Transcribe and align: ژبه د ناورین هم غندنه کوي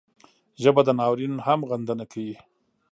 ژبه 0.61 0.81
د 0.85 0.89
ناورین 0.99 1.33
هم 1.45 1.59
غندنه 1.69 2.05
کوي 2.11 2.35